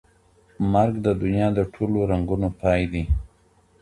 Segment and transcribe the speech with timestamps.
[0.71, 3.03] مرګ د دنیا د ټولو رنګونو پای دی.